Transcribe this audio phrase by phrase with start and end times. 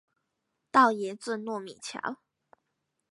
[0.71, 2.17] 道爺圳糯米橋